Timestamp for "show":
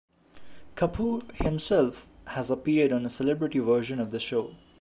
4.19-4.55